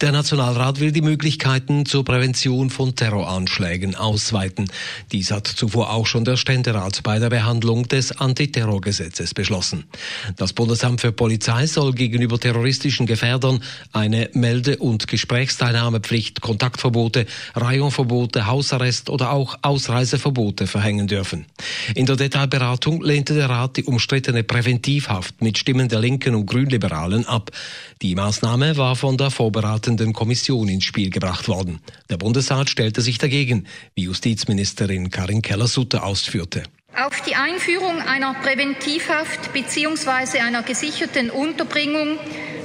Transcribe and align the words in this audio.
Der 0.00 0.12
Nationalrat 0.12 0.80
will 0.80 0.92
die 0.92 1.02
Möglichkeiten 1.02 1.84
zur 1.84 2.04
Prävention 2.04 2.70
von 2.70 2.96
Terroranschlägen 2.96 3.94
ausweiten. 3.96 4.70
Dies 5.12 5.30
hat 5.30 5.46
zuvor 5.46 5.92
auch 5.92 6.06
schon 6.06 6.24
der 6.24 6.36
Ständerat 6.36 7.02
bei 7.02 7.18
der 7.18 7.28
Behandlung 7.28 7.86
des 7.86 8.18
Antiterrorgesetzes 8.18 9.34
beschlossen. 9.34 9.84
Das 10.36 10.54
Bundesamt 10.54 11.02
für 11.02 11.12
Polizei 11.12 11.66
soll 11.66 11.92
gegenüber 11.92 12.40
terroristischen 12.40 13.06
Gefährdern 13.06 13.62
eine 13.92 14.30
Melde- 14.32 14.78
und 14.78 15.06
Gesprächsteilnahmepflicht, 15.06 16.40
Kontaktverbote, 16.40 17.26
Reihungsverbote, 17.54 18.46
Hausarrest 18.46 19.10
oder 19.10 19.32
auch 19.32 19.58
Ausreiseverbote 19.60 20.66
verhängen 20.66 21.08
dürfen. 21.08 21.44
In 21.94 22.06
der 22.06 22.16
Detailberatung 22.16 23.02
lehnte 23.02 23.34
der 23.34 23.50
Rat 23.50 23.76
die 23.76 23.84
umstrittene 23.84 24.44
Präventivhaft 24.44 25.42
mit 25.42 25.58
Stimmen 25.58 25.88
der 25.88 26.00
Linken 26.00 26.34
und 26.34 26.46
Grünliberalen 26.46 27.26
ab. 27.26 27.50
Die 28.00 28.14
Maßnahme 28.14 28.76
war 28.76 28.96
von 28.96 29.18
der 29.18 29.30
Vorbereitung 29.30 29.57
vorberatenden 29.58 30.12
Kommission 30.12 30.68
ins 30.68 30.84
Spiel 30.84 31.10
gebracht 31.10 31.48
worden. 31.48 31.80
Der 32.10 32.16
Bundesrat 32.16 32.70
stellte 32.70 33.00
sich 33.00 33.18
dagegen, 33.18 33.66
wie 33.96 34.04
Justizministerin 34.04 35.10
Karin 35.10 35.42
Keller-Sutter 35.42 36.04
ausführte. 36.04 36.62
Auf 36.94 37.20
die 37.22 37.34
Einführung 37.34 38.00
einer 38.00 38.34
Präventivhaft 38.34 39.52
bzw. 39.52 40.38
einer 40.38 40.62
gesicherten 40.62 41.30
Unterbringung, 41.30 42.18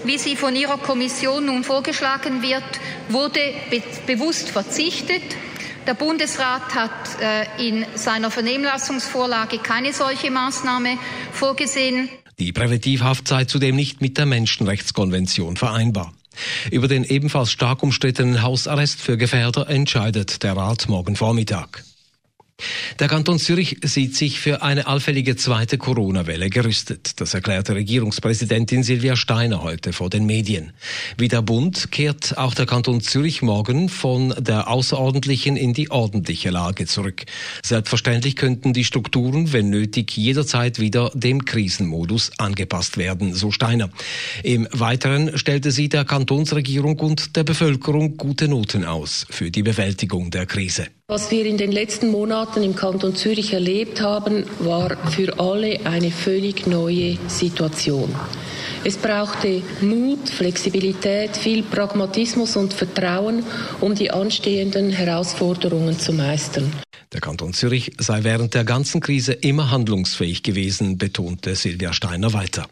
wie 0.04 0.20
sie 0.20 0.36
von 0.36 0.56
Ihrer 0.56 0.78
Kommission 0.78 1.48
nun 1.48 1.64
vorgeschlagen 1.64 2.44
wird, 2.44 2.64
wurde 3.10 3.40
be 3.72 3.82
bewusst 4.06 4.50
verzichtet. 4.50 5.24
Der 5.88 5.96
Bundesrat 5.96 6.76
hat 6.76 6.92
äh, 7.20 7.70
in 7.70 7.86
seiner 7.96 8.30
Vernehmlassungsvorlage 8.30 9.58
keine 9.58 9.94
solche 9.94 10.30
Maßnahme 10.30 11.00
vorgesehen. 11.32 12.10
Die 12.38 12.52
Präventivhaft 12.52 13.28
sei 13.28 13.46
zudem 13.46 13.76
nicht 13.76 14.00
mit 14.02 14.18
der 14.20 14.28
Menschenrechtskonvention 14.28 15.58
vereinbar. 15.58 16.14
Über 16.72 16.88
den 16.88 17.04
ebenfalls 17.04 17.52
stark 17.52 17.84
umstrittenen 17.84 18.42
Hausarrest 18.42 19.00
für 19.00 19.18
Gefährder 19.18 19.70
entscheidet 19.70 20.44
der 20.44 20.56
Rat 20.58 20.88
morgen 20.88 21.16
Vormittag. 21.16 21.84
Der 23.00 23.08
Kanton 23.08 23.40
Zürich 23.40 23.78
sieht 23.84 24.16
sich 24.16 24.40
für 24.40 24.62
eine 24.62 24.88
allfällige 24.88 25.36
zweite 25.36 25.78
Corona-Welle 25.78 26.50
gerüstet. 26.50 27.20
Das 27.20 27.34
erklärte 27.34 27.76
Regierungspräsidentin 27.76 28.84
Silvia 28.84 29.16
Steiner 29.16 29.64
heute 29.64 29.94
vor 29.94 30.10
den 30.10 30.26
Medien. 30.26 30.72
Wie 31.18 31.28
der 31.28 31.42
Bund 31.42 31.92
kehrt 31.92 32.38
auch 32.38 32.54
der 32.54 32.66
Kanton 32.66 33.02
Zürich 33.02 33.42
morgen 33.42 33.90
von 33.90 34.34
der 34.38 34.70
außerordentlichen 34.70 35.58
in 35.58 35.74
die 35.74 35.90
ordentliche 35.92 36.52
Lage 36.52 36.86
zurück. 36.86 37.24
Selbstverständlich 37.64 38.36
könnten 38.36 38.74
die 38.74 38.86
Strukturen, 38.86 39.52
wenn 39.52 39.70
nötig, 39.70 40.16
jederzeit 40.16 40.80
wieder 40.80 41.12
dem 41.14 41.46
Krisenmodus 41.46 42.32
angepasst 42.38 42.98
werden, 42.98 43.34
so 43.34 43.52
Steiner. 43.52 43.90
Im 44.44 44.68
Weiteren 44.72 45.38
stellte 45.38 45.72
sie 45.72 45.90
der 45.90 46.06
Kantonsregierung 46.06 47.00
und 47.00 47.36
der 47.36 47.44
Bevölkerung 47.44 48.18
gute 48.18 48.48
Noten 48.48 48.86
aus 48.86 49.26
für 49.30 49.52
die 49.52 49.64
Bewältigung 49.64 50.30
der 50.32 50.46
Krise. 50.46 50.88
Was 51.10 51.32
wir 51.32 51.46
in 51.46 51.58
den 51.58 51.74
letzten 51.74 52.08
Monaten 52.08 52.64
im 52.64 52.78
Kanton 52.78 53.14
Zürich 53.14 53.52
erlebt 53.52 54.00
haben, 54.00 54.46
war 54.60 54.96
für 55.12 55.38
alle 55.38 55.86
eine 55.86 56.12
völlig 56.12 56.66
neue 56.66 57.18
Situation. 57.28 58.16
Es 58.86 58.96
brauchte 58.96 59.62
Mut, 59.82 60.30
Flexibilität, 60.30 61.36
viel 61.36 61.62
Pragmatismus 61.62 62.56
und 62.56 62.74
Vertrauen, 62.74 63.44
um 63.82 63.96
die 63.96 64.12
anstehenden 64.12 64.92
Herausforderungen 64.92 66.00
zu 66.00 66.14
meistern. 66.14 66.72
Der 67.12 67.20
Kanton 67.20 67.52
Zürich 67.52 67.92
sei 68.00 68.24
während 68.24 68.54
der 68.54 68.64
ganzen 68.64 69.02
Krise 69.02 69.34
immer 69.34 69.72
handlungsfähig 69.72 70.42
gewesen, 70.42 70.98
betonte 70.98 71.56
Silvia 71.56 71.92
Steiner 71.92 72.32
weiter. 72.32 72.66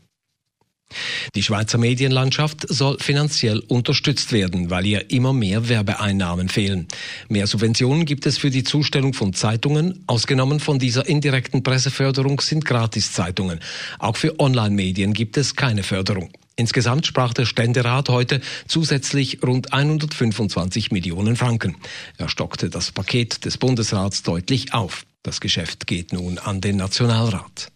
Die 1.35 1.43
Schweizer 1.43 1.77
Medienlandschaft 1.77 2.65
soll 2.67 2.97
finanziell 2.99 3.59
unterstützt 3.67 4.31
werden, 4.31 4.69
weil 4.69 4.85
ihr 4.85 5.11
immer 5.11 5.33
mehr 5.33 5.69
Werbeeinnahmen 5.69 6.49
fehlen. 6.49 6.87
Mehr 7.29 7.47
Subventionen 7.47 8.05
gibt 8.05 8.25
es 8.25 8.37
für 8.37 8.49
die 8.49 8.63
Zustellung 8.63 9.13
von 9.13 9.33
Zeitungen. 9.33 10.03
Ausgenommen 10.07 10.59
von 10.59 10.79
dieser 10.79 11.07
indirekten 11.07 11.63
Presseförderung 11.63 12.41
sind 12.41 12.65
Gratiszeitungen. 12.65 13.59
Auch 13.99 14.17
für 14.17 14.39
Online-Medien 14.39 15.13
gibt 15.13 15.37
es 15.37 15.55
keine 15.55 15.83
Förderung. 15.83 16.31
Insgesamt 16.55 17.07
sprach 17.07 17.33
der 17.33 17.45
Ständerat 17.45 18.09
heute 18.09 18.41
zusätzlich 18.67 19.41
rund 19.41 19.73
125 19.73 20.91
Millionen 20.91 21.35
Franken. 21.35 21.75
Er 22.17 22.29
stockte 22.29 22.69
das 22.69 22.91
Paket 22.91 23.45
des 23.45 23.57
Bundesrats 23.57 24.21
deutlich 24.21 24.73
auf. 24.73 25.05
Das 25.23 25.39
Geschäft 25.39 25.87
geht 25.87 26.13
nun 26.13 26.37
an 26.37 26.61
den 26.61 26.77
Nationalrat. 26.77 27.71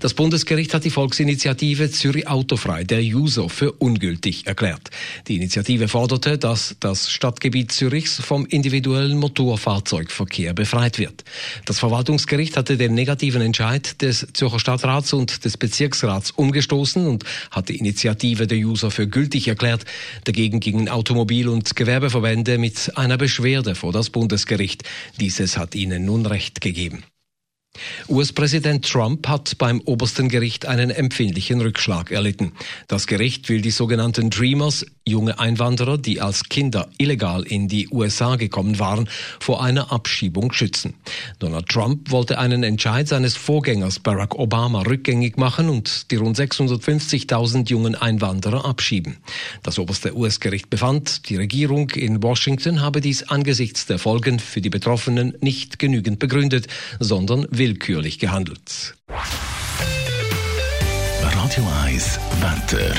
Das 0.00 0.14
Bundesgericht 0.14 0.74
hat 0.74 0.84
die 0.84 0.90
Volksinitiative 0.90 1.90
Zürich 1.90 2.28
Autofrei, 2.28 2.84
der 2.84 3.02
Juso, 3.02 3.48
für 3.48 3.72
ungültig 3.72 4.46
erklärt. 4.46 4.90
Die 5.28 5.36
Initiative 5.36 5.88
forderte, 5.88 6.38
dass 6.38 6.76
das 6.80 7.10
Stadtgebiet 7.10 7.72
Zürichs 7.72 8.20
vom 8.20 8.46
individuellen 8.46 9.18
Motorfahrzeugverkehr 9.18 10.54
befreit 10.54 10.98
wird. 10.98 11.24
Das 11.64 11.78
Verwaltungsgericht 11.78 12.56
hatte 12.56 12.76
den 12.76 12.94
negativen 12.94 13.42
Entscheid 13.42 14.00
des 14.02 14.26
Zürcher 14.32 14.58
Stadtrats 14.58 15.12
und 15.12 15.44
des 15.44 15.56
Bezirksrats 15.56 16.30
umgestoßen 16.30 17.06
und 17.06 17.24
hat 17.50 17.68
die 17.68 17.76
Initiative 17.76 18.46
der 18.46 18.58
Juso 18.58 18.90
für 18.90 19.06
gültig 19.08 19.48
erklärt. 19.48 19.84
Dagegen 20.24 20.60
gingen 20.60 20.88
Automobil- 20.88 21.48
und 21.48 21.76
Gewerbeverbände 21.76 22.58
mit 22.58 22.96
einer 22.96 23.16
Beschwerde 23.16 23.74
vor 23.74 23.92
das 23.92 24.10
Bundesgericht. 24.10 24.82
Dieses 25.20 25.56
hat 25.56 25.74
ihnen 25.74 26.04
nun 26.04 26.26
Recht 26.26 26.60
gegeben. 26.60 27.04
US-Präsident 28.08 28.88
Trump 28.90 29.28
hat 29.28 29.58
beim 29.58 29.80
obersten 29.80 30.28
Gericht 30.28 30.66
einen 30.66 30.90
empfindlichen 30.90 31.60
Rückschlag 31.60 32.10
erlitten. 32.10 32.52
Das 32.88 33.06
Gericht 33.06 33.48
will 33.48 33.60
die 33.60 33.70
sogenannten 33.70 34.30
Dreamers, 34.30 34.86
junge 35.04 35.38
Einwanderer, 35.38 35.98
die 35.98 36.20
als 36.20 36.48
Kinder 36.48 36.88
illegal 36.98 37.42
in 37.44 37.68
die 37.68 37.88
USA 37.90 38.36
gekommen 38.36 38.78
waren, 38.78 39.08
vor 39.40 39.62
einer 39.62 39.92
Abschiebung 39.92 40.52
schützen. 40.52 40.94
Donald 41.38 41.68
Trump 41.68 42.10
wollte 42.10 42.38
einen 42.38 42.62
Entscheid 42.62 43.08
seines 43.08 43.36
Vorgängers 43.36 43.98
Barack 43.98 44.34
Obama 44.36 44.82
rückgängig 44.82 45.36
machen 45.36 45.68
und 45.68 46.10
die 46.10 46.16
rund 46.16 46.38
650.000 46.38 47.68
jungen 47.70 47.94
Einwanderer 47.94 48.64
abschieben. 48.64 49.18
Das 49.62 49.78
oberste 49.78 50.16
US-Gericht 50.16 50.70
befand, 50.70 51.28
die 51.28 51.36
Regierung 51.36 51.90
in 51.90 52.22
Washington 52.22 52.80
habe 52.80 53.00
dies 53.00 53.24
angesichts 53.24 53.86
der 53.86 53.98
Folgen 53.98 54.38
für 54.38 54.60
die 54.60 54.70
Betroffenen 54.70 55.34
nicht 55.40 55.78
genügend 55.78 56.18
begründet, 56.18 56.66
sondern 57.00 57.46
will 57.50 57.65
willkürlich 57.66 58.20
gehandelt. 58.20 58.94
Radio 61.20 61.64
1 61.84 62.20
Wetter. 62.40 62.94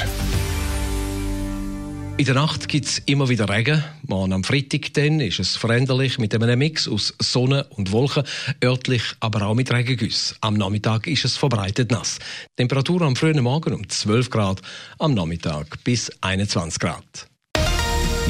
In 2.18 2.26
der 2.26 2.36
Nacht 2.36 2.68
gibt 2.68 2.86
es 2.86 3.00
immer 3.06 3.30
wieder 3.30 3.48
Regen. 3.48 3.82
Morgen 4.02 4.34
am 4.34 4.44
Freitag 4.44 4.94
dann 4.96 5.22
ist 5.22 5.40
es 5.40 5.56
veränderlich 5.56 6.20
mit 6.20 6.36
einem 6.36 6.60
Mix 6.60 6.86
aus 6.90 7.14
Sonne 7.18 7.66
und 7.78 7.94
Wolken, 7.94 8.24
örtlich 8.62 9.04
aber 9.22 9.44
auch 9.44 9.56
mit 9.56 9.72
Regengüssen. 9.72 10.36
Am 10.42 10.56
Nachmittag 10.56 11.08
ist 11.08 11.24
es 11.24 11.38
verbreitet 11.38 11.92
nass. 11.92 12.20
Temperatur 12.58 13.04
am 13.04 13.16
frühen 13.16 13.42
Morgen 13.42 13.74
um 13.74 13.88
12 13.88 14.30
Grad, 14.30 14.62
am 15.00 15.14
Nachmittag 15.14 15.82
bis 15.86 16.12
21 16.20 16.78
Grad. 16.82 17.30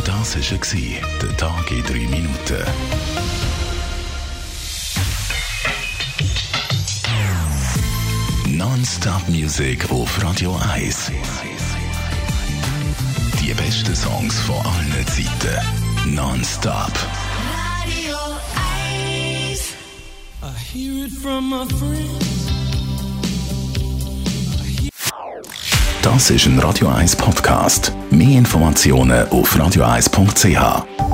Das 0.06 0.36
war 0.36 1.02
der 1.24 1.38
Tag 1.38 1.72
in 1.72 1.84
drei 1.84 2.08
Minuten. 2.08 3.27
Non-Stop-Musik 8.78 9.90
auf 9.90 10.24
Radio 10.24 10.56
1. 10.76 11.12
Die 13.42 13.52
besten 13.56 13.96
Songs 13.96 14.38
von 14.42 14.58
allen 14.58 15.08
Zeiten. 15.08 16.14
Non-Stop. 16.14 16.92
Radio 17.82 18.18
1. 19.50 19.74
I 20.44 20.54
hear 20.72 21.06
it 21.08 21.12
from 21.12 21.50
my 21.50 21.66
friends. 21.80 22.52
Das 26.04 26.30
ist 26.30 26.46
ein 26.46 26.60
Radio 26.60 26.88
1 26.90 27.16
Podcast. 27.16 27.92
Mehr 28.12 28.38
Informationen 28.38 29.28
auf 29.30 29.56
radio1.ch. 29.56 31.07